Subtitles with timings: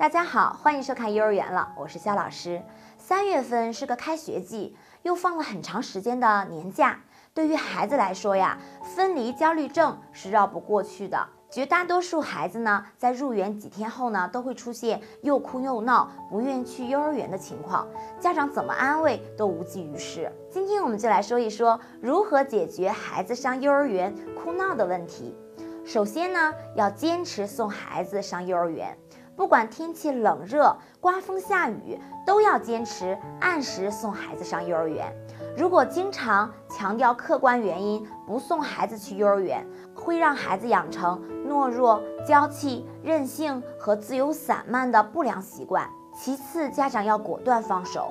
[0.00, 2.62] 大家好，欢迎收看幼儿园了，我是肖老师。
[2.96, 6.98] 三月份是个开学季，又放了很长时间的年假，
[7.34, 11.28] 对于孩子来说呀，分离焦虑症是绕不过去的。
[11.50, 17.86] 绝大多数孩子呢，在入园几天后呢，都会出现又哭又闹，不愿去幼儿园的情况，
[18.18, 20.32] 家长怎么安慰都无济于事。
[20.50, 25.36] 今天我们就来说一说如何解决孩子上幼儿园哭闹的问题。
[25.84, 28.96] 首先呢，要坚持送孩子上幼儿园。
[29.40, 35.10] 不管天气冷热、刮风下雨，都要坚持按时送孩子上幼儿园。
[35.56, 45.88] 如果经常强调客观原因不送孩子去幼儿园，会让孩子养成懦弱、娇气、任性和自由散漫的不良习惯。
[46.14, 48.10] 其次，家长要果断放手，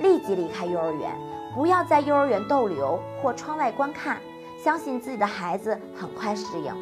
[0.00, 1.14] 立即离开幼儿园，
[1.54, 4.16] 不要在幼儿园逗留或窗外观看，
[4.64, 6.74] 相信自己的孩子很快适应。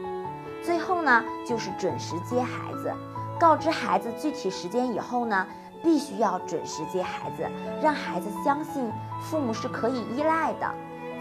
[0.63, 2.95] 最后呢，就是准时接孩子。
[3.41, 5.47] 告知孩子具体时间以后呢，
[5.83, 7.49] 必须要准时接孩子，
[7.83, 10.71] 让孩子相信父母是可以依赖的，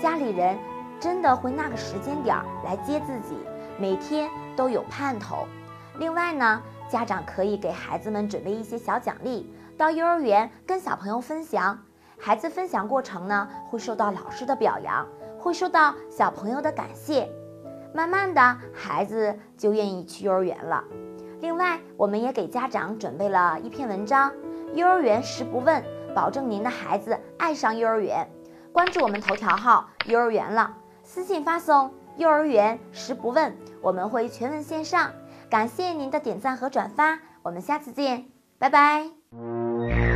[0.02, 0.60] 家里人
[1.00, 3.38] 真的会那个时间点来接自己，
[3.80, 5.48] 每天都有盼头。
[5.98, 11.80] 另外呢，家长可以给孩子们准备一些小奖励，到幼儿园跟小朋友分享，
[12.20, 15.08] 孩子分享过程呢会受到老师的表扬，
[15.40, 17.30] 会受到小朋友的感谢，
[17.94, 20.84] 慢慢的孩子就愿意去幼儿园了。
[21.42, 24.32] 另外，我们也给家长准备了一篇文章，
[24.74, 25.82] 《幼儿园十不问》，
[26.14, 28.28] 保证您的孩子爱上幼儿园。
[28.72, 35.12] 关注我们头条号“幼儿园了”，私信发送“幼儿园十不问”，我们会全文线上。
[35.50, 38.26] 感谢您的点赞和转发，我们下次见，
[38.58, 40.09] 拜拜。